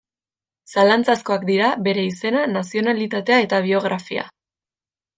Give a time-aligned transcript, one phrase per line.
[0.75, 4.29] Zalantzazkoak dira bere izena, nazionalitatea eta biografia.